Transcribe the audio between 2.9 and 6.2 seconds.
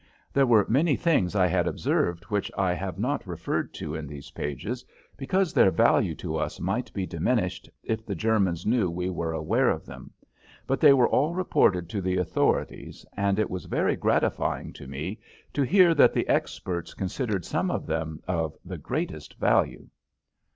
not referred to in these pages because their value